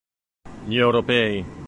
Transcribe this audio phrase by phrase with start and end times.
[0.65, 1.45] Gli europei